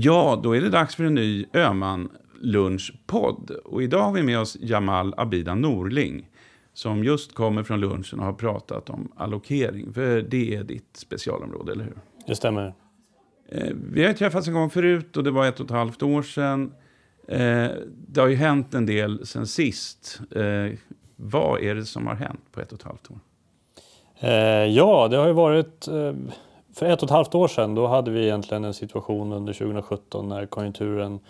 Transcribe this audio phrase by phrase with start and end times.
[0.00, 2.08] Ja, då är det dags för en ny Öman
[2.40, 3.50] lunchpodd.
[3.50, 6.28] Och idag har vi med oss Jamal Abida Norling
[6.72, 9.92] som just kommer från lunchen och har pratat om allokering.
[9.92, 11.96] För det är ditt specialområde, eller hur?
[12.26, 12.74] Det stämmer.
[13.48, 16.22] Eh, vi har träffats en gång förut och det var ett och ett halvt år
[16.22, 16.72] sedan.
[17.28, 17.68] Eh,
[18.08, 20.20] det har ju hänt en del sen sist.
[20.30, 20.78] Eh,
[21.16, 23.18] vad är det som har hänt på ett och ett halvt år?
[24.68, 25.88] Ja, det har ju varit...
[26.78, 30.28] För ett och ett halvt år sedan då hade vi egentligen en situation under 2017
[30.28, 31.20] när konjunkturen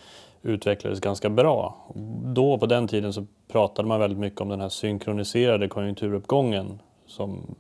[0.43, 1.77] utvecklades ganska bra.
[2.25, 7.55] Då på den tiden så pratade man väldigt mycket om den här synkroniserade konjunkturuppgången som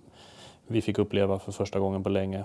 [0.67, 2.45] vi fick uppleva för första gången på länge.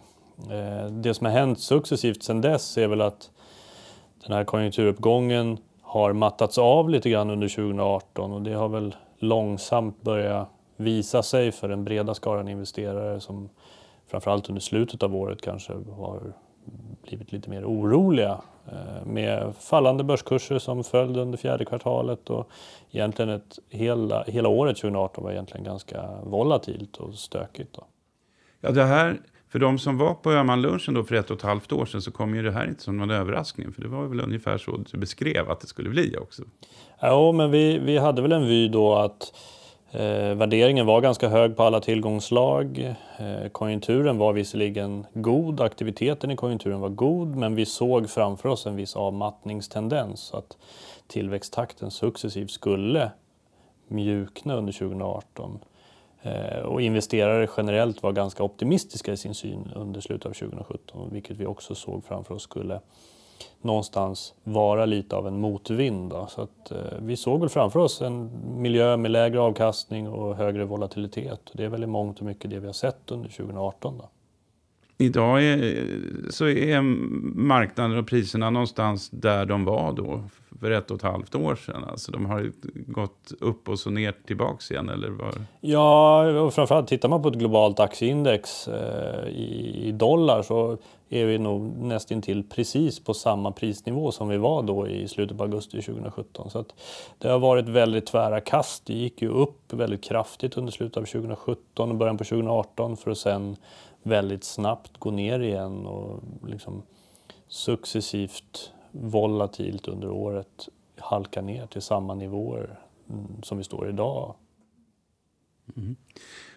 [0.52, 3.32] Eh, det som har hänt successivt sedan dess är väl att
[4.26, 10.02] den här konjunkturuppgången har mattats av lite grann under 2018 och det har väl långsamt
[10.02, 13.50] börjat visa sig för den breda skaran investerare som
[14.14, 16.34] framförallt under slutet av året kanske har
[17.08, 22.50] blivit lite mer oroliga eh, med fallande börskurser som följd under fjärde kvartalet och
[22.92, 27.74] egentligen ett hela, hela året 2018 var egentligen ganska volatilt och stökigt.
[27.74, 27.86] Då.
[28.62, 29.18] Ja, det här,
[29.50, 32.12] för de som var på Öhman-lunchen då för ett och ett halvt år sedan så
[32.12, 33.74] kom ju det här inte som någon överraskning.
[33.74, 36.44] För det var väl ungefär så du beskrev att det skulle bli också.
[37.00, 39.34] Ja, men vi, vi hade väl en vy då att
[39.96, 42.96] Eh, värderingen var ganska hög på alla tillgångslag.
[43.18, 48.66] Eh, konjunkturen var visserligen god, aktiviteten i konjunkturen var god men vi såg framför oss
[48.66, 50.20] en viss avmattningstendens.
[50.20, 50.58] Så att
[51.08, 53.12] tillväxttakten successivt skulle
[53.88, 55.60] mjukna under 2018.
[56.22, 61.38] Eh, och investerare generellt var ganska optimistiska i sin syn under slutet av 2017 vilket
[61.38, 62.80] vi också såg framför oss skulle
[63.62, 66.10] någonstans vara lite av en motvind.
[66.10, 66.28] Då.
[66.30, 68.32] Så att, eh, vi såg väl framför oss en
[68.62, 71.40] miljö med lägre avkastning och högre volatilitet.
[71.54, 73.98] Det är väl i mångt och mycket det vi har sett under 2018.
[73.98, 74.10] Då.
[75.04, 75.86] Idag är,
[76.30, 76.82] så är
[77.36, 80.24] marknaden och priserna någonstans där de var då
[80.64, 81.84] för ett och ett halvt år sedan.
[81.84, 85.34] Alltså de har gått upp och så ner tillbaks igen eller var?
[85.62, 90.78] Ja, och framförallt tittar man på ett globalt aktieindex eh, i, i, dollar så
[91.10, 95.44] är vi nog nästintill precis på samma prisnivå som vi var då i slutet på
[95.44, 96.50] augusti 2017.
[96.50, 96.74] Så att
[97.18, 98.86] det har varit väldigt tvära kast.
[98.86, 103.12] Det gick ju upp väldigt kraftigt under slutet av 2017 och början på 2018 för
[103.12, 103.56] att sen
[104.04, 106.84] väldigt snabbt gå ner igen och liksom
[107.48, 114.36] successivt volatilt under året halka ner till samma nivåer mm, som vi står idag.
[115.78, 115.96] Mm.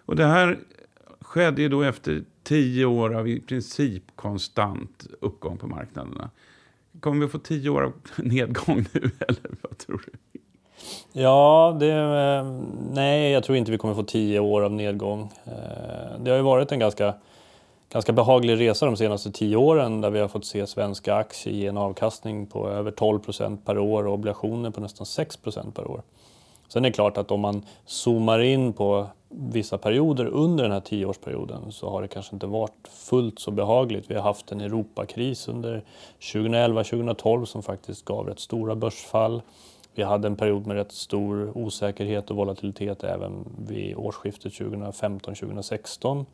[0.06, 0.58] Och det här
[1.20, 6.30] skedde ju då efter tio år av i princip konstant uppgång på marknaderna.
[7.00, 7.92] Kommer vi få tio år av
[8.24, 10.40] nedgång nu, eller vad tror du?
[11.12, 15.32] Ja, det, eh, nej, jag tror inte vi kommer få tio år av nedgång.
[15.44, 17.14] Eh, det har ju varit en ganska
[17.91, 21.66] ganska behaglig resa de senaste tio åren där vi har fått se svenska aktier ge
[21.66, 25.91] en avkastning på över 12 procent per år och obligationer på nästan 6 procent per
[25.91, 26.02] år.
[26.69, 30.80] Sen är det klart att om man zoomar in på vissa perioder under den här
[30.80, 34.10] tioårsperioden så har det kanske inte varit fullt så behagligt.
[34.10, 35.82] Vi har haft en Europakris under
[36.20, 39.42] 2011-2012 som faktiskt gav rätt stora börsfall.
[39.96, 46.26] Vi hade en period med rätt stor osäkerhet och volatilitet även vid årsskiftet 2015-2016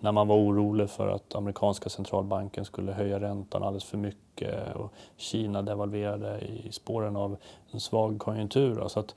[0.00, 4.92] när man var orolig för att amerikanska centralbanken skulle höja räntan alldeles för mycket och
[5.16, 7.36] Kina devalverade i spåren av
[7.70, 8.88] en svag konjunktur.
[8.88, 9.14] Så att,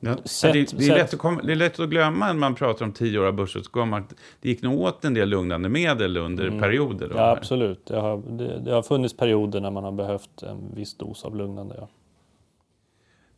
[0.00, 2.54] Ja, sätt, det, det, är lätt att komma, det är lätt att glömma när man
[2.54, 6.16] pratar om tio år av börsuppgång att det gick nog åt en del lugnande medel
[6.16, 6.60] under mm.
[6.60, 7.08] perioder.
[7.08, 7.16] Då.
[7.16, 7.86] Ja, absolut.
[7.86, 11.36] Det har, det, det, har funnits perioder när man har behövt en viss dos av
[11.36, 11.74] lugnande.
[11.78, 11.88] Ja.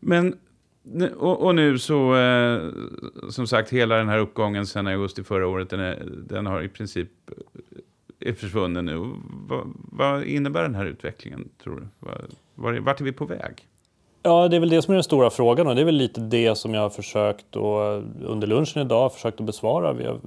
[0.06, 0.38] Men
[1.16, 2.60] och, och, nu så, eh,
[3.30, 6.68] som sagt, hela den här uppgången sedan augusti förra året, den, är, den har i
[6.68, 7.08] princip
[8.20, 9.12] eh, är försvunnen nu.
[9.48, 11.88] Vad, vad, innebär den här utvecklingen, tror du?
[12.54, 13.68] Var, vart är vi på väg?
[14.22, 16.20] Ja, det är väl det som är den stora frågan och det är väl lite
[16.20, 19.92] det som jag har försökt och under lunchen idag försökt att besvara.
[19.92, 20.20] Vi har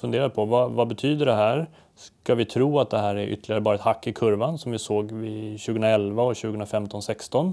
[0.00, 1.66] funderat på vad, vad betyder det här?
[1.96, 4.78] Ska vi tro att det här är ytterligare bara ett hack i kurvan som vi
[4.78, 7.52] såg vid 2011 och 2015-16?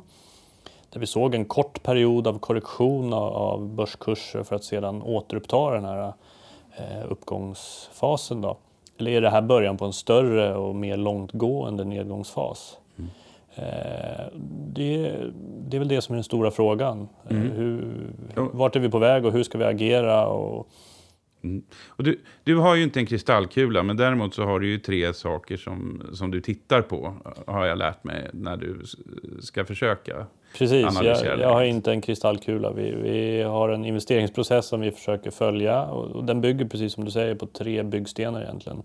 [0.93, 5.85] Där vi såg en kort period av korrektion av börskurser för att sedan återuppta den
[5.85, 6.13] här
[6.77, 8.41] eh, uppgångsfasen.
[8.41, 8.57] Då.
[8.97, 12.77] Eller är det här början på en större och mer långtgående nedgångsfas?
[12.97, 13.09] Mm.
[13.55, 14.25] Eh,
[14.73, 15.15] det,
[15.67, 17.07] det, är väl det som är den stora frågan.
[17.29, 17.51] Mm.
[17.51, 18.05] Hur,
[18.35, 20.27] vart är vi på väg och hur ska vi agera?
[20.27, 20.67] Och,
[21.43, 21.63] Mm.
[21.97, 25.57] Du, du har ju inte en kristallkula, men däremot så har du ju tre saker
[25.57, 27.17] som, som du tittar på,
[27.47, 28.81] har jag lärt mig, när du
[29.41, 30.25] ska försöka
[30.57, 32.71] Precis, jag, jag har inte en kristallkula.
[32.71, 37.11] Vi, vi har en investeringsprocess som vi försöker följa och, den bygger, precis som du
[37.11, 38.83] säger, på tre byggstenar egentligen.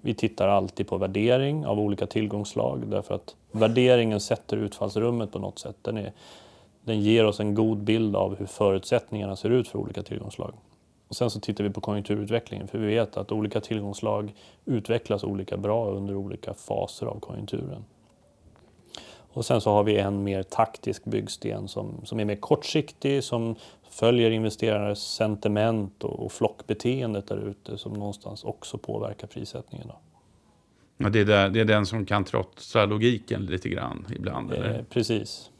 [0.00, 5.58] Vi tittar alltid på värdering av olika tillgångslag därför att värderingen sätter utfallsrummet på något
[5.58, 5.76] sätt.
[5.82, 6.12] Den, är,
[6.84, 10.54] den ger oss en god bild av hur förutsättningarna ser ut för olika tillgångslag.
[11.08, 14.34] Och sen så tittar vi på konjunkturutvecklingen för vi vet att olika tillgångslag
[14.64, 17.84] utvecklas olika bra under olika faser av konjunkturen.
[19.32, 23.56] Och sen så har vi en mer taktisk byggsten som, som är mer kortsiktig, som
[23.90, 29.88] följer investerares sentiment och, och flockbeteendet där ute som någonstans också påverkar prissättningen.
[29.88, 29.98] Då.
[30.96, 34.52] Ja, det, är där, det är den som kan trotsa logiken lite grann ibland?
[34.52, 34.78] Eller?
[34.78, 35.50] Eh, precis.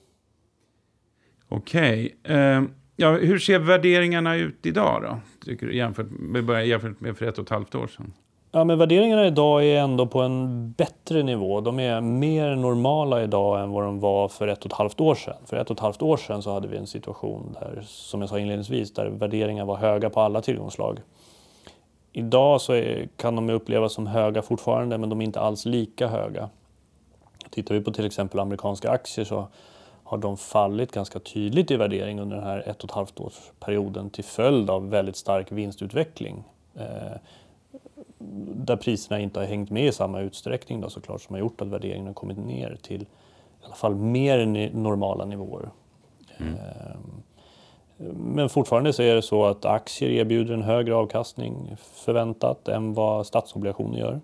[1.49, 2.17] Okej.
[2.23, 2.37] Okay.
[2.37, 2.63] Eh,
[2.97, 5.21] ja, hur ser värderingarna ut idag då?
[5.45, 8.13] Tycker du, jämfört, med, jämfört med för ett och ett halvt år sedan?
[8.52, 11.61] Ja, men värderingarna idag är ändå på en bättre nivå.
[11.61, 15.14] De är mer normala idag än vad de var för ett och ett halvt år
[15.14, 15.37] sedan.
[15.44, 18.31] För ett och ett halvt år sedan så hade vi en situation där, som jag
[18.31, 21.00] sa inledningsvis, där värderingar var höga på alla tillgångslag.
[22.12, 26.08] Idag så är, kan de upplevas som höga fortfarande, men de är inte alls lika
[26.08, 26.49] höga.
[27.50, 29.47] Tittar vi på till exempel amerikanska aktier så
[30.05, 34.11] har de fallit ganska tydligt i värdering under den här ett och ett halvt årsperioden
[34.11, 36.44] till följd av väldigt stark vinstutveckling.
[36.75, 37.17] Eh,
[38.55, 41.69] där priserna inte har hängt med i samma utsträckning då, såklart som har gjort att
[41.69, 45.71] värderingen har kommit ner till i alla fall mer normala nivåer.
[46.38, 46.55] Mm.
[46.55, 47.23] Ehm,
[48.35, 53.27] men fortfarande så är det så att aktier erbjuder en högre avkastning förväntat än vad
[53.27, 54.21] statsobligationer gör.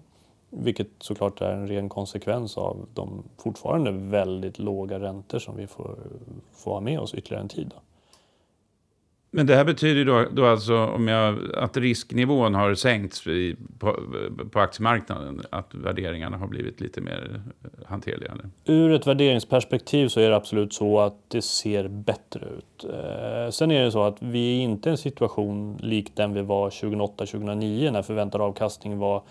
[0.50, 5.98] Vilket såklart är en ren konsekvens av de fortfarande väldigt låga räntor som vi får,
[6.52, 7.72] får ha med oss ytterligare en tid.
[7.74, 7.80] Då.
[9.30, 13.98] Men det här betyder då, då alltså om jag, att risknivån har sänkts i, på,
[14.52, 17.42] på aktiemarknaden, att värderingarna har blivit lite mer
[17.86, 18.34] hanterliga?
[18.64, 22.84] Ur ett värderingsperspektiv så är det absolut så att det ser bättre ut.
[22.84, 26.42] Eh, sen är det så att vi är inte i en situation lik den vi
[26.42, 29.22] var 2008-2009 när förväntad avkastning var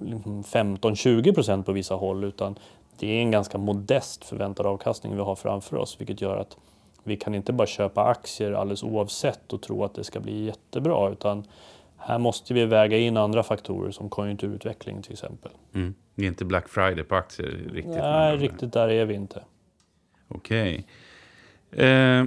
[0.00, 2.58] liksom 15-20 procent på vissa håll, utan
[2.98, 6.56] det är en ganska modest förväntad avkastning vi har framför oss, vilket gör att
[7.04, 11.10] vi kan inte bara köpa aktier alldeles oavsett och tro att det ska bli jättebra
[11.10, 11.44] utan
[11.96, 15.52] här måste vi väga in andra faktorer som konjunkturutveckling till exempel.
[15.74, 15.94] Mm.
[16.14, 17.96] Det är inte Black Friday på aktier riktigt?
[17.96, 19.44] Nej, riktigt där är vi inte.
[20.28, 20.72] Okej.
[20.72, 20.84] Okay.
[21.76, 22.24] Eh,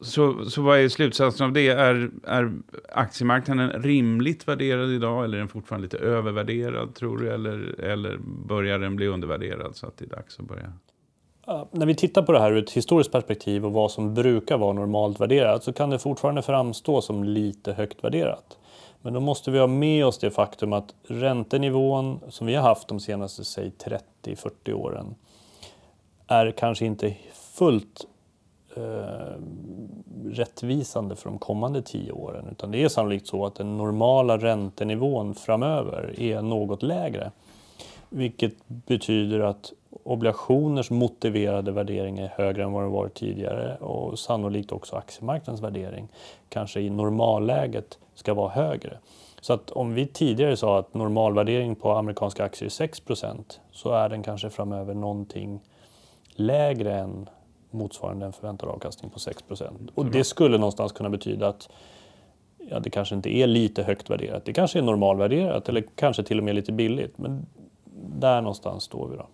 [0.00, 1.68] så, så vad är slutsatsen av det?
[1.68, 2.52] Är, är
[2.92, 7.30] aktiemarknaden rimligt värderad idag eller är den fortfarande lite övervärderad tror du?
[7.30, 10.72] Eller, eller börjar den bli undervärderad så att det är dags att börja
[11.70, 14.72] när vi tittar på det här ur ett historiskt perspektiv och vad som brukar vara
[14.72, 18.58] normalt värderat så kan det fortfarande framstå som lite högt värderat.
[19.02, 22.88] Men då måste vi ha med oss det faktum att räntenivån som vi har haft
[22.88, 23.72] de senaste säg
[24.24, 25.14] 30-40 åren
[26.26, 28.06] är kanske inte fullt
[28.76, 28.82] eh,
[30.24, 32.48] rättvisande för de kommande 10 åren.
[32.52, 37.30] Utan det är sannolikt så att den normala räntenivån framöver är något lägre.
[38.10, 39.72] Vilket betyder att
[40.02, 46.08] obligationers motiverade värdering är högre än vad den varit tidigare och sannolikt också aktiemarknadens värdering
[46.48, 48.98] kanske i normalläget ska vara högre.
[49.40, 54.08] Så att om vi tidigare sa att normalvärdering på amerikanska aktier är 6% så är
[54.08, 55.60] den kanske framöver någonting
[56.30, 57.28] lägre än
[57.70, 59.44] motsvarande en förväntad avkastning på 6
[59.94, 61.68] Och det skulle någonstans kunna betyda att
[62.70, 64.44] ja, det kanske inte är lite högt värderat.
[64.44, 67.18] Det kanske är normalvärderat eller kanske till och med lite billigt.
[67.18, 67.46] Men
[68.16, 69.28] där någonstans står vi då.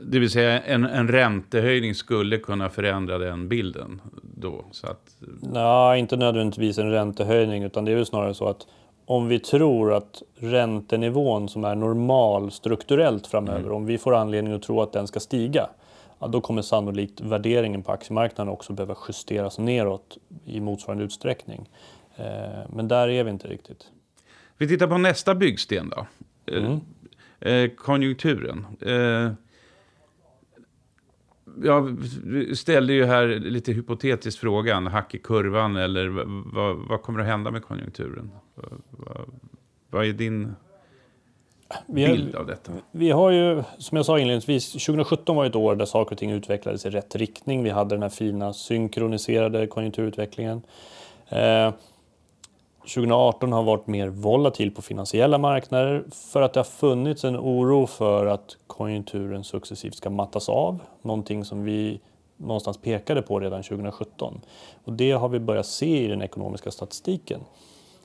[0.00, 4.64] Det vill säga en, en räntehöjning skulle kunna förändra den bilden då?
[4.70, 5.16] Så att...
[5.40, 8.66] Nej, inte nödvändigtvis en räntehöjning utan det är väl snarare så att
[9.04, 13.72] om vi tror att räntenivån som är normal strukturellt framöver, mm.
[13.72, 15.68] om vi får anledning att tro att den ska stiga,
[16.18, 21.68] ja, då kommer sannolikt värderingen på aktiemarknaden också behöva justeras neråt i motsvarande utsträckning.
[22.16, 22.24] Eh,
[22.72, 23.84] men där är vi inte riktigt.
[24.58, 26.06] Vi tittar på nästa byggsten då.
[26.56, 26.80] Mm.
[27.40, 28.66] Eh, konjunkturen.
[28.80, 29.32] Eh,
[31.62, 31.98] jag
[32.56, 36.08] ställde ju här lite hypotetiskt frågan, hack i kurvan eller
[36.54, 38.30] vad, vad kommer att hända med konjunkturen?
[38.90, 39.30] Vad,
[39.90, 40.54] vad är din
[41.86, 42.72] bild av detta?
[42.90, 46.30] Vi har ju, som jag sa inledningsvis, 2017 var ett år där saker och ting
[46.30, 47.62] utvecklades i rätt riktning.
[47.62, 50.62] Vi hade den här fina synkroniserade konjunkturutvecklingen.
[51.28, 51.72] Eh,
[52.88, 57.86] 2018 har varit mer volatil på finansiella marknader för att det har funnits en oro
[57.86, 60.78] för att konjunkturen successivt ska mattas av.
[61.02, 62.00] Någonting som vi
[62.36, 64.40] någonstans pekade på redan 2017.
[64.84, 67.40] Och det har vi börjat se i den ekonomiska statistiken.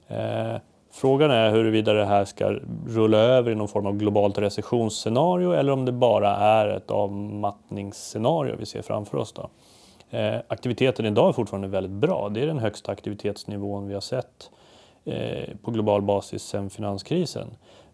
[0.08, 0.56] Eh,
[0.92, 5.72] frågan är huruvida det här ska rulla över i någon form av globalt recessionsscenario eller
[5.72, 9.34] om det bara är ett avmattningsscenario vi ser framför oss.
[9.34, 9.50] Då.
[10.18, 12.30] Eh, aktiviteten idag är fortfarande väldigt bra.
[12.30, 14.63] Det är den högsta aktivitetsnivån vi har sett Eh,
[15.06, 17.48] Eh, på global basis sedan finanskrisen.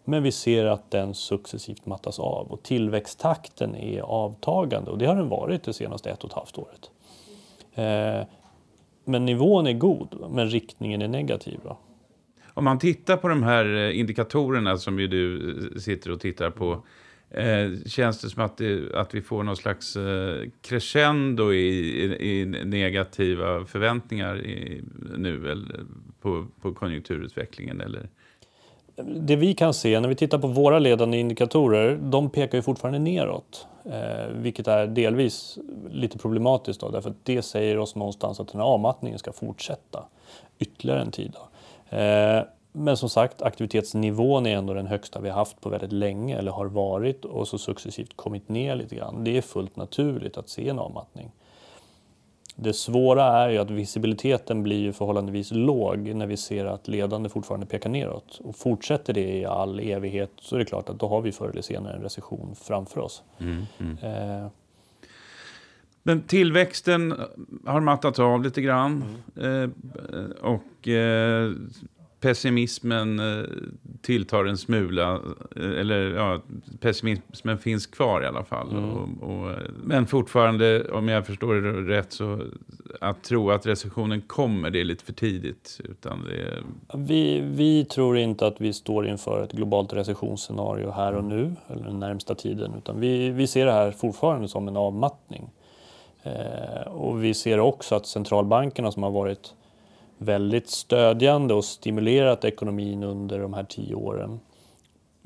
[0.04, 5.16] Men vi ser att den successivt mattas av och tillväxttakten är avtagande och det har
[5.16, 6.90] den varit det senaste ett och ett halvt året.
[7.74, 8.26] Eh,
[9.04, 11.60] men nivån är god, men riktningen är negativ.
[11.64, 11.78] Då.
[12.54, 16.82] Om man tittar på de här eh, indikatorerna som ju du sitter och tittar på.
[17.30, 22.40] Eh, känns det som att, det, att vi får någon slags eh, crescendo i, i,
[22.40, 24.82] i negativa förväntningar i,
[25.16, 25.80] nu eller
[26.20, 27.80] på, på konjunkturutvecklingen?
[27.80, 28.08] Eller?
[29.04, 32.98] Det vi kan se när vi tittar på våra ledande indikatorer, de pekar ju fortfarande
[32.98, 33.66] neråt.
[33.84, 35.58] Eh, vilket är delvis
[35.90, 40.04] lite problematiskt då, därför att det säger oss någonstans att den här avmattningen ska fortsätta
[40.58, 41.32] ytterligare en tid.
[41.90, 46.38] Eh, men som sagt, aktivitetsnivån är ändå den högsta vi har haft på väldigt länge
[46.38, 49.24] eller har varit och så successivt kommit ner lite grann.
[49.24, 51.30] Det är fullt naturligt att se en avmattning.
[52.62, 57.28] Det svåra är ju att visibiliteten blir ju förhållandevis låg när vi ser att ledande
[57.28, 58.40] fortfarande pekar neråt.
[58.44, 61.48] Och fortsätter det i all evighet så är det klart att då har vi förr
[61.48, 63.22] eller senare en recession framför oss.
[63.38, 63.98] Mm, mm.
[64.02, 64.48] Eh.
[66.02, 67.14] Men tillväxten
[67.66, 69.04] har mattat av lite grann.
[69.36, 69.72] Mm.
[70.12, 71.52] Eh, och eh,
[72.20, 73.44] pessimismen eh,
[74.02, 75.20] tilltar en smula.
[75.56, 76.40] Eh, eller ja,
[76.80, 78.70] pessimismen finns kvar i alla fall.
[78.70, 78.90] Mm.
[78.90, 82.40] Och, och, men fortfarande, om jag förstår det rätt, så
[83.00, 85.80] att tro att recessionen kommer, det är lite för tidigt.
[85.84, 86.62] Utan det
[86.94, 91.84] vi, vi tror inte att vi står inför ett globalt recessionsscenario här och nu, eller
[91.84, 92.74] den närmsta tiden.
[92.78, 95.50] Utan vi, vi ser det här fortfarande som en avmattning.
[96.22, 99.54] Eh, och vi ser också att centralbankerna som har varit
[100.20, 104.40] väldigt stödjande och stimulerat ekonomin under de här tio åren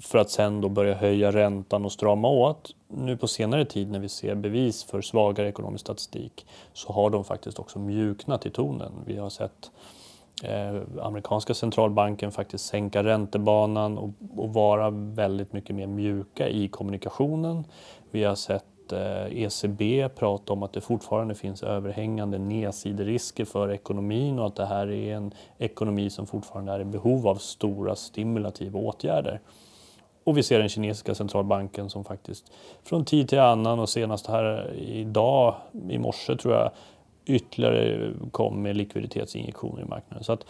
[0.03, 2.75] för att sen då börja höja räntan och strama åt.
[2.89, 7.25] Nu på senare tid när vi ser bevis för svagare ekonomisk statistik så har de
[7.25, 8.93] faktiskt också mjuknat i tonen.
[9.07, 9.71] Vi har sett
[10.43, 17.65] eh, amerikanska centralbanken faktiskt sänka räntebanan och, och, vara väldigt mycket mer mjuka i kommunikationen.
[18.11, 23.73] Vi har sett ECB eh, pratar prata om att det fortfarande finns överhängande nedsiderisker för
[23.73, 27.97] ekonomin och att det här är en ekonomi som fortfarande är i behov av stora
[27.97, 29.41] stimulativa åtgärder.
[30.25, 34.75] Och vi ser den kinesiska centralbanken som faktiskt från tid till annan och senast här
[34.75, 35.55] idag,
[35.89, 36.71] i morse tror jag,
[37.27, 40.25] ytterligare kom med likviditetsinjektioner i marknaden.
[40.25, 40.47] Så att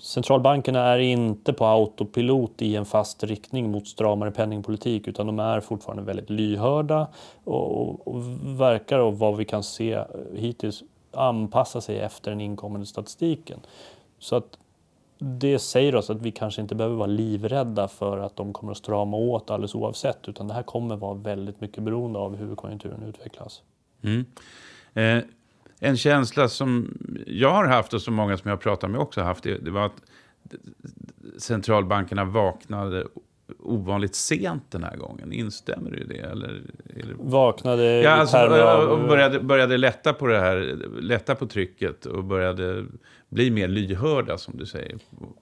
[0.00, 5.60] Centralbankerna är inte på autopilot i en fast riktning mot stramare penningpolitik utan de är
[5.60, 7.08] fortfarande väldigt lyhörda
[7.44, 8.22] och, och
[8.60, 10.04] verkar av vad vi kan se
[10.34, 13.60] hittills anpassa sig efter den inkommande statistiken.
[14.18, 14.58] Så att
[15.18, 18.78] det säger oss att vi kanske inte behöver vara livrädda för att de kommer att
[18.78, 23.02] strama åt alldeles oavsett utan det här kommer vara väldigt mycket beroende av hur konjunkturen
[23.02, 23.62] utvecklas.
[24.02, 24.26] Mm.
[24.94, 25.24] Eh,
[25.80, 29.26] en känsla som jag har haft och som många som jag pratat med också har
[29.26, 30.02] haft, det, det var att
[31.38, 33.06] centralbankerna vaknade
[33.58, 35.32] ovanligt sent den här gången.
[35.32, 36.18] Instämmer du i det?
[36.18, 36.62] Eller,
[36.96, 37.14] eller?
[37.18, 39.08] Vaknade ja, alltså, av...
[39.08, 42.86] började, började lätta på det här, lätta på trycket och började
[43.28, 44.98] bli mer lyhörda som du säger.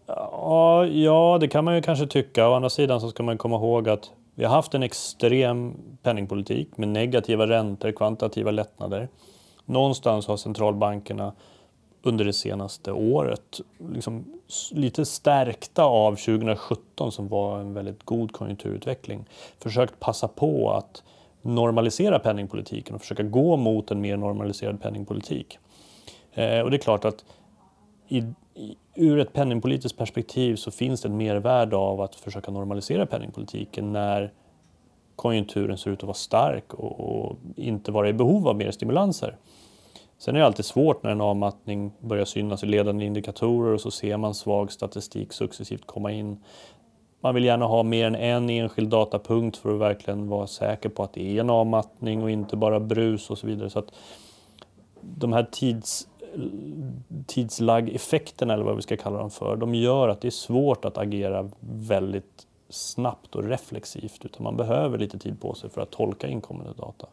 [0.06, 2.48] Ja, ja, det kan man ju kanske tycka.
[2.48, 6.76] Å andra sidan så ska man komma ihåg att vi har haft en extrem penningpolitik
[6.76, 9.08] med negativa räntor, kvantitativa lättnader
[9.68, 11.32] någonstans har centralbankerna
[12.02, 13.60] under det senaste året,
[13.92, 14.24] liksom
[14.70, 19.24] lite stärkta av 2017 som var en väldigt god konjunkturutveckling,
[19.58, 21.02] försökt passa på att
[21.42, 25.58] normalisera penningpolitiken och försöka gå mot en mer normaliserad penningpolitik.
[26.32, 27.24] Eh, och det är klart att
[28.08, 28.18] i,
[28.54, 33.92] i, ur ett penningpolitiskt perspektiv så finns det ett mervärde av att försöka normalisera penningpolitiken
[33.92, 34.32] när
[35.16, 39.36] konjunkturen ser ut att vara stark och, och inte vara i behov av mer stimulanser.
[40.18, 43.90] Sen är det alltid svårt när en avmattning börjar synas i ledande indikatorer och så
[43.90, 46.44] ser man svag statistik successivt komma in.
[47.20, 51.02] Man vill gärna ha mer än en enskild datapunkt för att verkligen vara säker på
[51.02, 53.70] att det är en avmattning och inte bara brus och så vidare.
[53.70, 53.92] Så att
[55.00, 56.08] de här tids,
[57.26, 60.98] tidslaggeffekterna, eller vad vi ska kalla dem för, de gör att det är svårt att
[60.98, 66.28] agera väldigt snabbt och reflexivt, utan man behöver lite tid på sig för att tolka
[66.28, 67.06] inkommande data.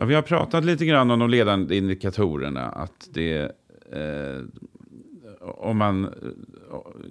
[0.00, 2.68] Ja, vi har pratat lite grann om de ledande indikatorerna.
[2.68, 3.38] Att det,
[3.92, 4.44] eh,
[5.40, 6.14] om man,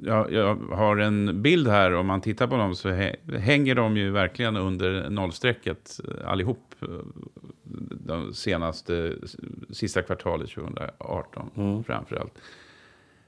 [0.04, 2.90] ja, jag har en bild här, om man tittar på dem så
[3.38, 6.76] hänger de ju verkligen under nollstrecket allihop.
[8.06, 9.16] De senaste,
[9.70, 11.84] sista kvartalet 2018 mm.
[11.84, 12.34] framförallt.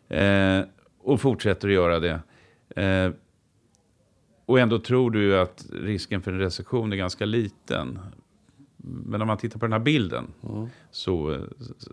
[0.09, 0.61] Eh,
[0.99, 2.19] och fortsätter att göra det.
[2.81, 3.11] Eh,
[4.45, 7.99] och ändå tror du att risken för en recession är ganska liten.
[8.83, 10.67] Men om man tittar på den här bilden mm.
[10.91, 11.37] så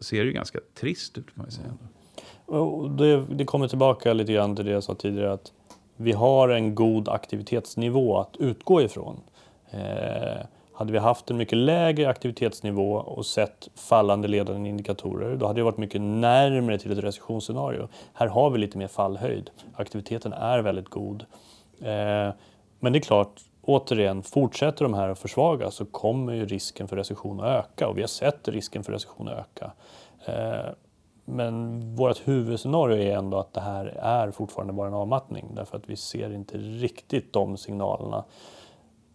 [0.00, 1.30] ser det ju ganska trist ut.
[1.30, 1.74] Får man säga.
[2.98, 5.32] Det, det kommer tillbaka lite grann till det jag sa tidigare.
[5.32, 5.52] att
[5.96, 9.20] Vi har en god aktivitetsnivå att utgå ifrån.
[9.70, 10.46] Eh,
[10.78, 15.64] hade vi haft en mycket lägre aktivitetsnivå och sett fallande ledande indikatorer, då hade det
[15.64, 17.88] varit mycket närmare till ett recessionsscenario.
[18.12, 19.50] Här har vi lite mer fallhöjd.
[19.74, 21.24] Aktiviteten är väldigt god.
[21.80, 22.34] Eh,
[22.80, 26.96] men det är klart, återigen, fortsätter de här att försvagas så kommer ju risken för
[26.96, 29.72] recession att öka och vi har sett risken för recession att öka.
[30.26, 30.72] Eh,
[31.24, 35.90] men vårt huvudscenario är ändå att det här är fortfarande bara en avmattning därför att
[35.90, 38.24] vi ser inte riktigt de signalerna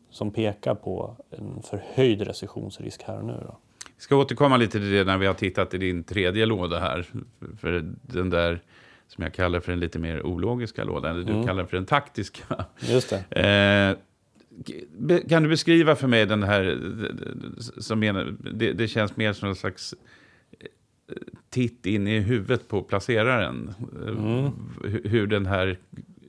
[0.09, 3.43] som pekar på en förhöjd recessionsrisk här och nu.
[3.45, 3.57] Då.
[3.95, 7.05] Vi ska återkomma lite till det när vi har tittat i din tredje låda här.
[7.59, 8.61] För den där
[9.07, 11.47] som jag kallar för den lite mer ologiska lådan, eller du mm.
[11.47, 12.65] kallar för den taktiska.
[12.79, 13.41] Just det.
[13.41, 13.97] Eh,
[15.29, 16.79] kan du beskriva för mig den här,
[17.77, 19.93] som menar, det, det känns mer som en slags
[20.59, 21.15] eh,
[21.49, 23.73] titt in i huvudet på placeraren.
[24.07, 24.51] Mm.
[25.03, 25.79] Hur, den här,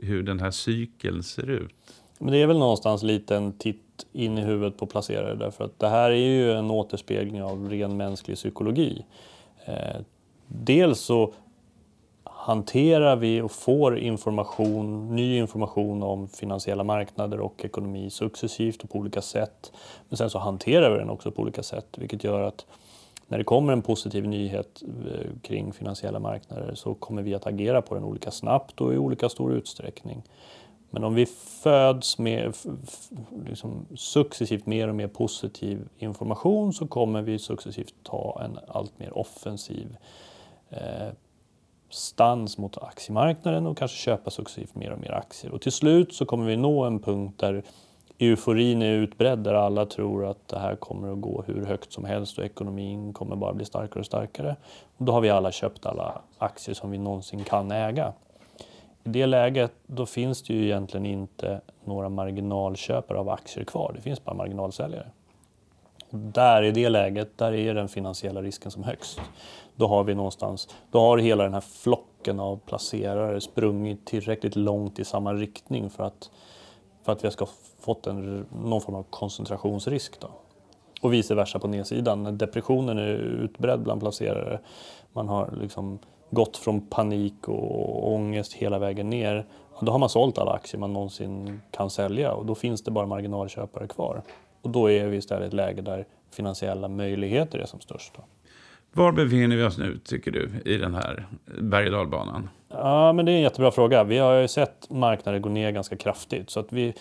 [0.00, 1.74] hur den här cykeln ser ut.
[2.18, 5.78] Men det är väl någonstans lite en titt in i huvudet på placerare därför att
[5.78, 9.04] det här är ju en återspegling av ren mänsklig psykologi.
[9.64, 10.00] Eh,
[10.48, 11.34] dels så
[12.44, 18.98] hanterar vi och får information, ny information om finansiella marknader och ekonomi successivt och på
[18.98, 19.72] olika sätt.
[20.08, 22.66] Men sen så hanterar vi den också på olika sätt vilket gör att
[23.28, 27.82] när det kommer en positiv nyhet eh, kring finansiella marknader så kommer vi att agera
[27.82, 30.22] på den olika snabbt och i olika stor utsträckning.
[30.90, 31.26] Men om vi
[31.62, 32.54] föds med
[33.46, 39.18] liksom, successivt mer och mer positiv information så kommer vi successivt ta en allt mer
[39.18, 39.96] offensiv
[40.70, 41.08] eh,
[41.94, 45.52] stans mot aktiemarknaden och kanske köpa successivt mer och mer aktier.
[45.52, 47.62] Och till slut så kommer vi nå en punkt där
[48.18, 52.04] euforin är utbredd, där alla tror att det här kommer att gå hur högt som
[52.04, 54.56] helst och ekonomin kommer bara bli starkare och starkare.
[54.96, 58.12] Och då har vi alla köpt alla aktier som vi någonsin kan äga.
[59.04, 63.92] I det läget då finns det ju egentligen inte några marginalköpare av aktier kvar.
[63.96, 65.06] Det finns bara marginalsäljare.
[66.16, 69.20] Där i det läget, där är den finansiella risken som högst.
[69.76, 74.98] Då har vi någonstans, då har hela den här flocken av placerare sprungit tillräckligt långt
[74.98, 76.30] i samma riktning för att,
[77.02, 77.46] för att vi ska
[77.80, 80.20] fått en, någon form av koncentrationsrisk.
[80.20, 80.28] Då.
[81.02, 82.22] Och vice versa på nedsidan.
[82.22, 84.60] När depressionen är utbredd bland placerare,
[85.12, 85.98] man har liksom
[86.30, 89.46] gått från panik och ångest hela vägen ner,
[89.80, 93.06] då har man sålt alla aktier man någonsin kan sälja och då finns det bara
[93.06, 94.22] marginalköpare kvar.
[94.64, 98.12] Och då är vi istället i ett läge där finansiella möjligheter är som störst.
[98.16, 98.24] Då.
[98.92, 101.26] Var befinner vi oss nu, tycker du, i den här
[101.58, 102.48] berg och dalbanan?
[102.68, 104.04] Ja, men det är en jättebra fråga.
[104.04, 106.50] Vi har ju sett marknaden gå ner ganska kraftigt.
[106.50, 106.94] Så att vi,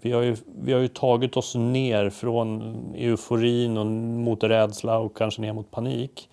[0.00, 5.16] vi, har ju, vi har ju tagit oss ner från euforin och mot rädsla och
[5.16, 6.28] kanske ner mot panik.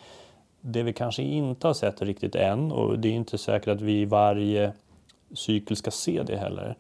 [0.62, 4.02] Det vi kanske inte har sett riktigt än, och det är inte säkert att vi
[4.02, 4.72] i varje
[5.34, 6.76] cykel ska se det heller,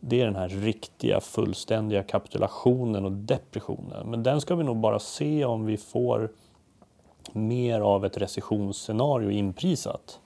[0.00, 4.10] det är den här riktiga fullständiga kapitulationen och depressionen.
[4.10, 6.30] Men den ska vi nog bara se om vi får
[7.32, 10.20] mer av ett recessionsscenario inprisat.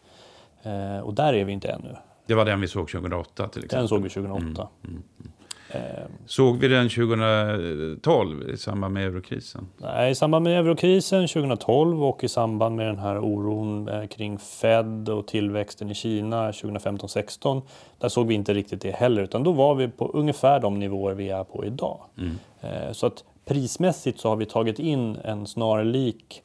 [0.62, 1.96] Eh, och där är vi inte ännu.
[2.26, 3.78] Det var den vi såg 2008 till exempel?
[3.78, 4.42] Den såg vi 2008.
[4.44, 5.32] Mm, mm, mm.
[5.74, 9.66] Eh, Såg vi den 2012 i samband med eurokrisen?
[9.76, 14.38] Nej, i samband med eurokrisen 2012 och i samband med den här oron eh, kring
[14.38, 17.62] Fed och tillväxten i Kina 2015-16.
[17.98, 21.14] Där såg vi inte riktigt det heller, utan då var vi på ungefär de nivåer
[21.14, 22.00] vi är på idag.
[22.18, 22.38] Mm.
[22.60, 26.42] Eh, så att prismässigt så har vi tagit in en snarlik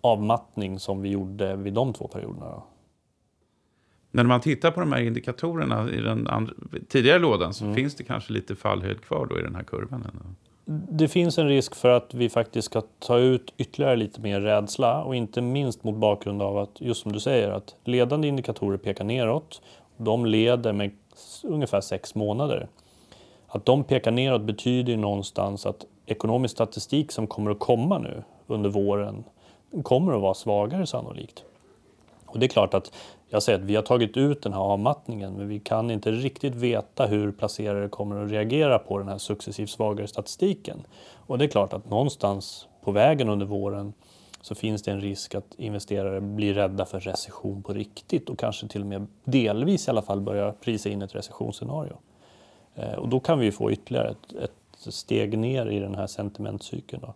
[0.00, 2.46] avmattning som vi gjorde vid de två perioderna.
[2.46, 2.62] Då.
[4.16, 6.54] När man tittar på de här indikatorerna i den andra,
[6.88, 7.76] tidigare lådan så mm.
[7.76, 10.06] finns det kanske lite fallhöjd kvar då i den här kurvan.
[10.90, 15.04] Det finns en risk för att vi faktiskt ska ta ut ytterligare lite mer rädsla
[15.04, 19.04] och inte minst mot bakgrund av att, just som du säger, att ledande indikatorer pekar
[19.04, 19.62] neråt.
[19.96, 20.90] De leder med
[21.44, 22.68] ungefär sex månader.
[23.48, 28.70] Att de pekar neråt betyder någonstans att ekonomisk statistik som kommer att komma nu under
[28.70, 29.24] våren
[29.82, 31.44] kommer att vara svagare sannolikt.
[32.26, 32.92] Och det är klart att
[33.28, 36.54] jag säger att vi har tagit ut den här avmattningen men vi kan inte riktigt
[36.54, 40.86] veta hur placerare kommer att reagera på den här successivt svagare statistiken.
[41.26, 43.92] Och det är klart att någonstans på vägen under våren
[44.40, 48.68] så finns det en risk att investerare blir rädda för recession på riktigt och kanske
[48.68, 51.96] till och med delvis i alla fall börjar prisa in ett recessionsscenario.
[52.74, 57.02] Eh, och då kan vi få ytterligare ett, ett steg ner i den här sentimentcykeln.
[57.06, 57.14] Då.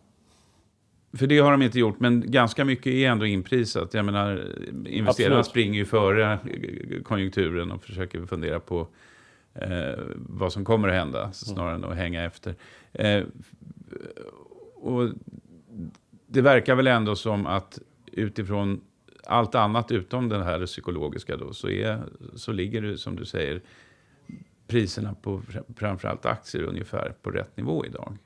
[1.12, 3.94] För det har de inte gjort, men ganska mycket är ändå inprisat.
[3.94, 4.46] Jag menar,
[4.86, 5.46] investerarna Absolut.
[5.46, 6.38] springer ju före
[7.04, 8.88] konjunkturen och försöker fundera på
[9.54, 11.84] eh, vad som kommer att hända, snarare mm.
[11.84, 12.54] än att hänga efter.
[12.92, 13.22] Eh,
[14.74, 15.08] och
[16.26, 17.78] det verkar väl ändå som att
[18.12, 18.80] utifrån
[19.24, 22.02] allt annat utom det här psykologiska då, så, är,
[22.34, 23.60] så ligger det som du säger
[24.66, 25.42] priserna på
[25.76, 28.16] framförallt aktier ungefär på rätt nivå idag.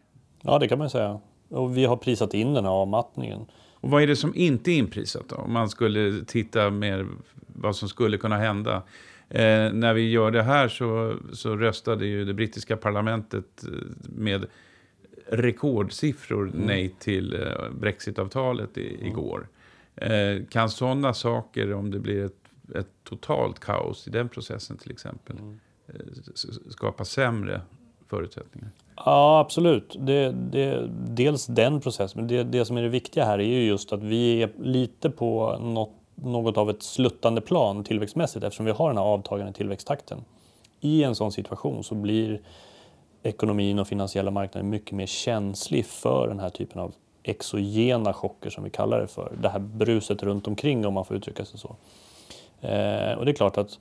[0.43, 1.21] Ja, det kan man säga.
[1.49, 3.47] Och vi har prisat in den här avmattningen.
[3.75, 5.37] Och vad är det som inte är inprisat då?
[5.37, 7.07] Om man skulle titta mer
[7.47, 8.83] vad som skulle kunna hända.
[9.29, 13.71] Eh, när vi gör det här så, så röstade ju det brittiska parlamentet eh,
[14.03, 14.47] med
[15.27, 16.67] rekordsiffror mm.
[16.67, 19.07] nej till eh, Brexitavtalet i, mm.
[19.07, 19.49] igår.
[19.97, 24.91] Eh, kan sådana saker, om det blir ett, ett, totalt kaos i den processen till
[24.91, 25.61] exempel, mm.
[25.89, 25.95] eh,
[26.69, 27.61] skapa sämre
[28.09, 28.71] förutsättningar?
[28.97, 29.97] Ja, absolut.
[29.99, 33.67] Det, det, dels den processen, men det, det som är det viktiga här är ju
[33.67, 38.73] just att vi är lite på något, något av ett sluttande plan tillväxtmässigt eftersom vi
[38.73, 40.25] har den här avtagande tillväxttakten.
[40.81, 42.41] I en sån situation så blir
[43.23, 48.65] ekonomin och finansiella marknaden mycket mer känslig för den här typen av exogena chocker som
[48.65, 49.33] vi kallar det för.
[49.43, 51.77] Det här bruset runt omkring om man får uttrycka sig så.
[52.61, 53.79] Eh, och det är klart att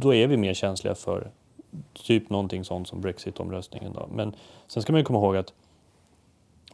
[0.00, 1.30] då är vi mer känsliga för
[1.92, 3.92] typ någonting sånt som Brexit-omröstningen.
[3.92, 4.08] Då.
[4.12, 4.34] Men
[4.66, 5.52] sen ska man ju komma ihåg att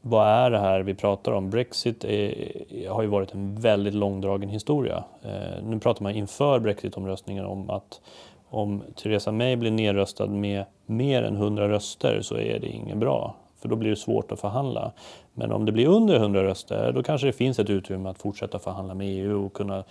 [0.02, 1.50] vad är det här vi pratar om?
[1.50, 5.04] Brexit är, har ju varit en väldigt långdragen historia.
[5.22, 8.00] Eh, nu pratar man inför Brexit-omröstningen om att
[8.48, 13.34] om Theresa May blir nedröstad med mer än 100 röster så är det inget bra.
[13.60, 14.92] För då blir det svårt att förhandla.
[15.34, 18.58] Men om det blir under 100 röster då kanske det finns ett utrymme att fortsätta
[18.58, 19.84] förhandla med EU och kunna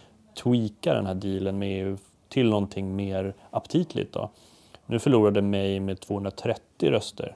[0.43, 1.97] tweaka den här dealen med EU
[2.29, 4.13] till någonting mer aptitligt.
[4.13, 4.29] Då.
[4.89, 7.35] Nu förlorade May med 230 röster,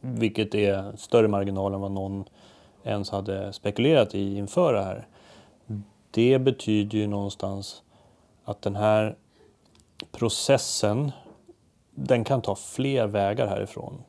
[0.00, 2.24] vilket är större marginal än vad någon
[2.84, 5.06] ens hade spekulerat i inför det här.
[6.10, 7.82] Det betyder ju någonstans
[8.44, 9.16] att den här
[10.12, 11.12] processen,
[11.94, 14.02] den kan ta fler vägar härifrån.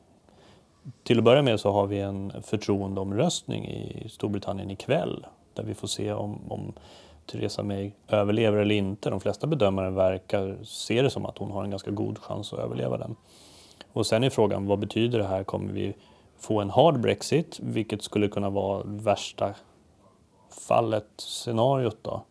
[1.02, 5.88] Till att börja med så har vi en förtroendeomröstning i Storbritannien ikväll där vi får
[5.88, 6.72] se om, om
[7.28, 9.10] Theresa May överlever eller inte.
[9.10, 12.58] De flesta bedömare verkar se det som att hon har en ganska god chans att
[12.58, 13.16] överleva den.
[13.92, 15.44] Och sen är frågan, vad betyder det här?
[15.44, 15.94] Kommer vi
[16.38, 19.54] få en hard Brexit, vilket skulle kunna vara värsta
[20.68, 22.24] fallet, scenariot då?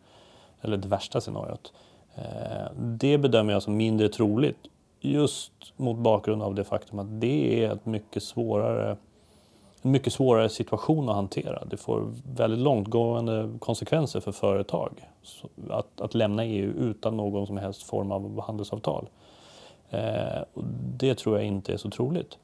[0.60, 1.72] Eller det värsta scenariot.
[2.14, 4.58] Eh, det bedömer jag som mindre troligt
[5.00, 8.96] just mot bakgrund av det faktum att det är ett mycket svårare
[9.88, 11.64] mycket svårare situation att hantera.
[11.64, 15.08] Det får väldigt långtgående konsekvenser för företag
[15.70, 19.08] att, att lämna EU utan någon som helst form av handelsavtal.
[19.90, 20.42] Eh,
[20.98, 22.38] det tror jag inte är så troligt.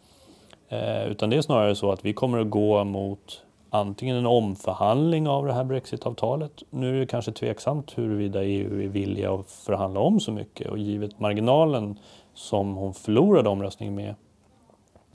[0.68, 5.28] Eh, utan det är snarare så att vi kommer att gå mot antingen en omförhandling
[5.28, 6.62] av det här brexitavtalet.
[6.70, 10.78] Nu är det kanske tveksamt huruvida EU är villiga att förhandla om så mycket och
[10.78, 11.98] givet marginalen
[12.34, 14.14] som hon förlorade omröstningen med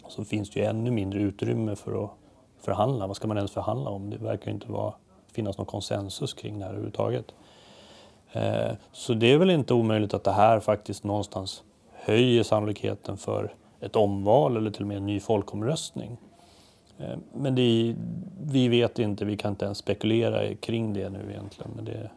[0.08, 2.12] så finns det ju ännu mindre utrymme för att
[2.62, 3.08] förhandla.
[3.08, 4.10] Vad ska man ens förhandla om?
[4.10, 4.93] Det verkar inte vara,
[5.32, 7.26] finnas någon konsensus kring det här överhuvudtaget.
[8.32, 13.54] Eh, så det är väl inte omöjligt att det här faktiskt någonstans höjer sannolikheten för
[13.80, 16.17] ett omval eller till och med en ny folkomröstning.
[16.98, 17.95] Eh, men är,
[18.41, 21.72] vi vet inte, vi kan inte ens spekulera kring det nu egentligen.
[21.76, 22.10] Men det,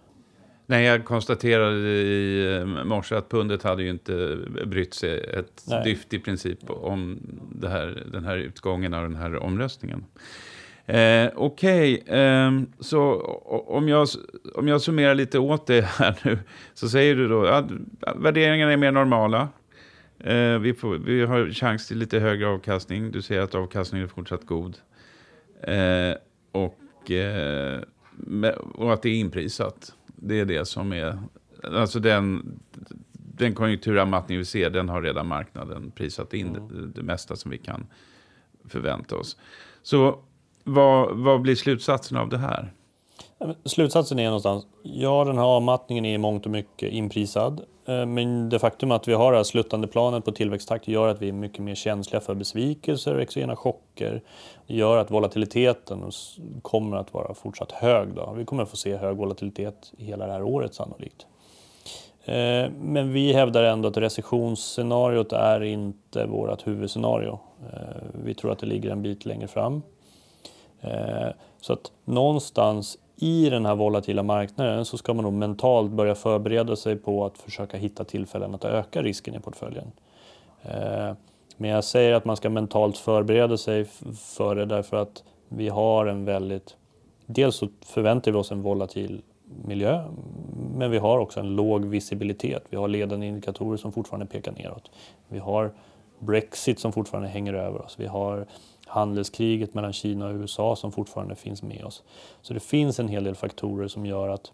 [0.66, 5.85] Nej, jag konstaterade i eh, morse att pundet hade ju inte brytt sig ett Nej.
[5.85, 7.20] dyft i princip om
[7.62, 10.05] här, den här utgången av den här omröstningen.
[10.87, 12.18] Eh, Okej, okay.
[12.18, 13.20] eh, så
[13.66, 14.09] om jag,
[14.55, 16.38] om jag summerar lite åt det här nu
[16.75, 17.66] så säger du då att
[18.16, 19.48] värderingarna är mer normala.
[20.25, 23.11] Eh, vi, får, vi har chans till lite högre avkastning.
[23.11, 24.79] Du säger att avkastningen är fortsatt god.
[25.62, 26.14] Eh,
[26.53, 27.81] och, eh,
[28.75, 29.94] och att det är inprisat.
[30.24, 31.18] Det är det som är,
[31.64, 32.58] alltså den,
[33.12, 36.68] den konjunkturavmattning vi ser, den har redan marknaden prisat in mm.
[36.68, 37.87] det, det, mesta som vi kan
[38.68, 39.37] förvänta oss.
[39.82, 40.18] Så
[40.64, 42.72] vad, vad blir slutsatsen av det här?
[43.64, 47.61] Slutsatsen är någonstans, ja den här avmattningen är i mångt och mycket inprisad.
[47.87, 51.23] Eh, men det faktum att vi har det här sluttande planet på tillväxttakt gör att
[51.23, 54.23] vi är mycket mer känsliga för besvikelser och exogena chocker.
[54.66, 56.11] Det gör att volatiliteten
[56.62, 58.09] kommer att vara fortsatt hög.
[58.14, 58.35] Då.
[58.37, 61.27] Vi kommer att få se hög volatilitet hela det här året sannolikt.
[62.25, 67.38] Eh, men vi hävdar ändå att recessionsscenariot är inte vårt huvudscenario.
[67.73, 67.79] Eh,
[68.25, 69.83] vi tror att det ligger en bit längre fram.
[71.61, 76.76] Så att någonstans i den här volatila marknaden så ska man nog mentalt börja förbereda
[76.76, 79.92] sig på att försöka hitta tillfällen att öka risken i portföljen.
[80.62, 81.12] Eh,
[81.56, 83.85] men jag säger att man ska mentalt förbereda sig
[84.37, 86.76] för det därför att vi har en väldigt...
[87.26, 89.22] Dels så förväntar vi oss en volatil
[89.64, 90.04] miljö,
[90.74, 92.64] men vi har också en låg visibilitet.
[92.70, 94.90] Vi har ledande indikatorer som fortfarande pekar neråt.
[95.28, 95.72] Vi har
[96.18, 97.94] Brexit som fortfarande hänger över oss.
[97.98, 98.46] Vi har
[98.92, 102.02] handelskriget mellan Kina och USA som fortfarande finns med oss.
[102.42, 104.52] Så det finns en hel del faktorer som gör att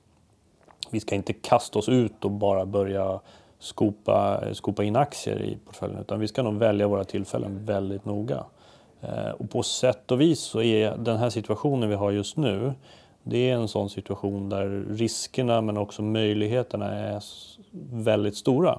[0.90, 3.20] vi ska inte kasta oss ut och bara börja
[3.59, 8.44] skopa, skopa in aktier i portföljen utan vi ska nog välja våra tillfällen väldigt noga.
[9.01, 12.74] Eh, och på sätt och vis så är den här situationen vi har just nu
[13.31, 17.22] det är en sån situation där riskerna men också möjligheterna är
[17.92, 18.79] väldigt stora.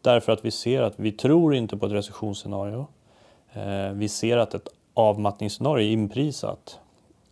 [0.00, 2.86] Därför att vi ser att vi tror inte på ett recessionsscenario.
[3.52, 6.80] Eh, vi ser att ett avmattningsscenario är inprisat.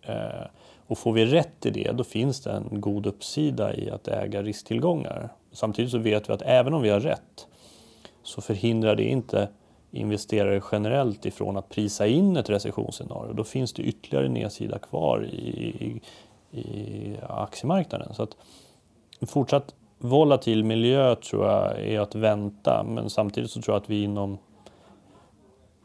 [0.02, 0.46] Eh,
[0.86, 4.42] och får vi rätt i det, då finns det en god uppsida i att äga
[4.42, 5.28] risktillgångar.
[5.52, 7.46] Samtidigt så vet vi att även om vi har rätt
[8.22, 9.48] så förhindrar det inte
[9.90, 13.32] investerare generellt ifrån att prisa in ett recessionsscenario.
[13.32, 16.00] Då finns det ytterligare nedsida kvar i,
[16.50, 18.14] i, i aktiemarknaden.
[18.14, 18.36] Så att
[19.20, 23.90] en fortsatt volatil miljö tror jag är att vänta men samtidigt så tror jag att
[23.90, 24.38] vi inom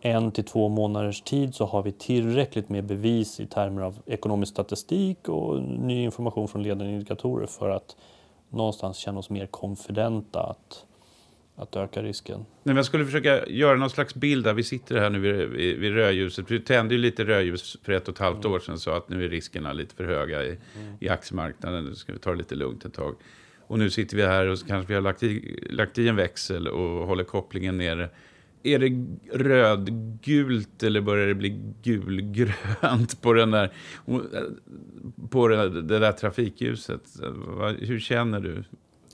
[0.05, 4.51] en till två månaders tid så har vi tillräckligt med bevis i termer av ekonomisk
[4.51, 7.95] statistik och ny information från ledande indikatorer för att
[8.49, 10.85] någonstans känna oss mer konfidenta att,
[11.55, 12.45] att öka risken.
[12.63, 14.53] Nej, jag skulle försöka göra någon slags bild där.
[14.53, 16.51] Vi sitter här nu vid, vid, rödljuset.
[16.51, 18.55] Vi tände ju lite rödljus för ett och ett halvt mm.
[18.55, 20.93] år sedan och sa att nu är riskerna lite för höga i, mm.
[20.99, 21.85] i aktiemarknaden.
[21.85, 23.15] Nu ska vi ta det lite lugnt ett tag.
[23.67, 26.15] Och nu sitter vi här och så kanske vi har lagt i, lagt i en
[26.15, 28.09] växel och håller kopplingen nere
[28.65, 33.71] är det rödgult eller börjar det bli gulgrönt på, den där,
[35.30, 37.01] på det, där trafikljuset?
[37.80, 38.63] Hur känner du?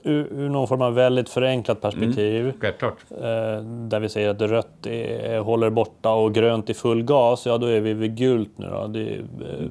[0.03, 2.41] Ur, ur någon form av väldigt förenklat perspektiv.
[2.41, 2.97] Mm, självklart.
[3.11, 7.45] Eh, där vi säger att rött är, håller borta och grönt i full gas.
[7.45, 8.67] Ja, då är vi vid gult nu.
[8.67, 8.87] Då.
[8.87, 9.67] Det, eh,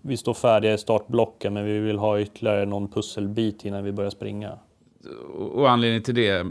[0.00, 4.10] vi står färdiga i startblocken men vi vill ha ytterligare någon pusselbit innan vi börjar
[4.10, 4.58] springa.
[5.38, 6.46] Och anledningen till det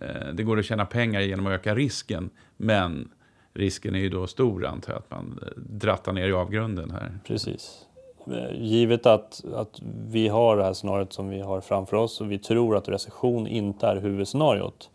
[0.00, 3.10] Eh, det går att tjäna pengar genom att öka risken, men
[3.54, 7.18] risken är ju då stor antar jag, att man eh, drattar ner i avgrunden här.
[7.26, 7.86] Precis.
[8.26, 12.32] Eh, givet att, att vi har det här scenariot som vi har framför oss och
[12.32, 14.90] vi tror att recession inte är huvudscenariot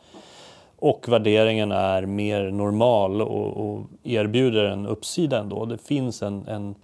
[0.77, 5.65] och värderingen är mer normal och, och erbjuder en uppsida ändå.
[5.65, 6.75] Det finns en, en,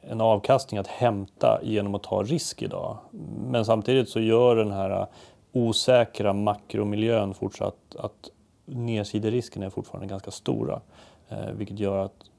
[0.00, 2.98] en avkastning att hämta genom att ta risk idag.
[3.46, 5.06] Men samtidigt så gör den här
[5.52, 8.30] osäkra makromiljön fortsatt att
[8.64, 10.80] nedsiderisken är fortfarande ganska stora.
[11.28, 12.30] Eh, vilket gör att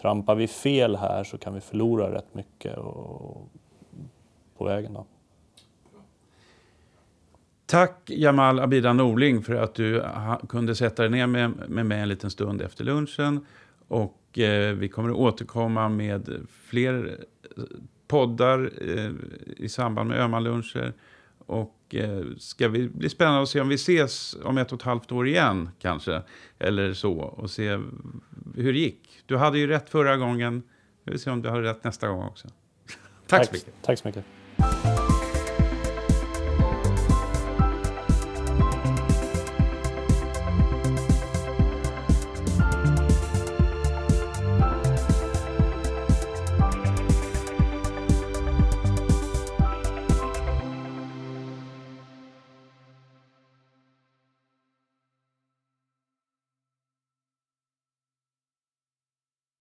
[0.00, 3.48] trampar vi fel här så kan vi förlora rätt mycket och,
[4.58, 4.92] på vägen.
[4.92, 5.06] Då.
[7.66, 10.04] Tack Jamal Abida Norling för att du
[10.48, 13.46] kunde sätta dig ner med, med mig en liten stund efter lunchen.
[13.88, 17.18] Och eh, vi kommer att återkomma med fler
[17.56, 17.62] eh,
[18.08, 19.12] poddar eh,
[19.56, 20.92] i samband med Öhmanluncher.
[21.48, 24.84] Och eh, ska vi bli spännande att se om vi ses om ett och ett
[24.84, 26.22] halvt år igen kanske.
[26.58, 27.12] Eller så.
[27.12, 27.68] Och se
[28.56, 29.22] hur det gick.
[29.26, 30.62] Du hade ju rätt förra gången.
[31.04, 32.48] Vi vill se om du har rätt nästa gång också.
[32.48, 33.74] Tack, tack så mycket.
[33.82, 34.24] Tack så mycket.